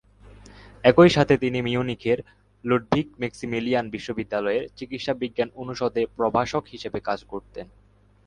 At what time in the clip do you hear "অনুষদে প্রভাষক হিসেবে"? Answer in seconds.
5.55-6.99